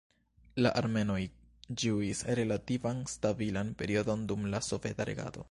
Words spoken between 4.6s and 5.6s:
soveta regado.